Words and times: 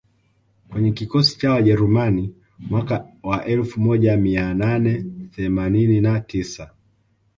kwenye 0.69 0.91
kikosi 0.91 1.37
cha 1.39 1.51
Wajerumani 1.51 2.35
mwaka 2.59 3.05
wa 3.23 3.45
elfu 3.45 3.81
moja 3.81 4.17
mia 4.17 4.53
nane 4.53 5.05
themanini 5.35 6.01
na 6.01 6.19
tisa 6.19 6.71